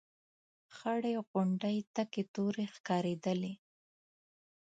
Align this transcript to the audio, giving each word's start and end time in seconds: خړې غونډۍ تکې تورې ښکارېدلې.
خړې 0.75 1.13
غونډۍ 1.29 1.77
تکې 1.95 2.23
تورې 2.33 2.65
ښکارېدلې. 2.75 3.53